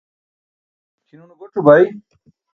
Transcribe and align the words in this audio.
kʰin 1.05 1.19
une 1.23 1.33
goc̣o 1.39 1.59
bai 1.67 1.83